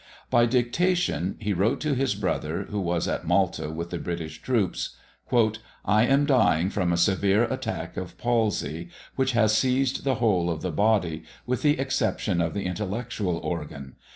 By 0.31 0.47
dictation, 0.47 1.35
he 1.39 1.53
wrote 1.53 1.79
to 1.81 1.93
his 1.93 2.15
brother, 2.15 2.63
who 2.71 2.79
was 2.79 3.07
at 3.07 3.23
Malta 3.27 3.69
with 3.69 3.91
the 3.91 3.99
British 3.99 4.41
troops 4.41 4.95
"I 5.85 6.07
am 6.07 6.25
dying 6.25 6.71
from 6.71 6.91
a 6.91 6.97
severe 6.97 7.43
attack 7.43 7.97
of 7.97 8.17
palsy, 8.17 8.89
which 9.15 9.33
has 9.33 9.55
seized 9.55 10.03
the 10.03 10.15
whole 10.15 10.49
of 10.49 10.63
the 10.63 10.71
body, 10.71 11.23
with 11.45 11.61
the 11.61 11.77
exception 11.77 12.41
of 12.41 12.55
the 12.55 12.65
intellectual 12.65 13.37
organ. 13.37 13.93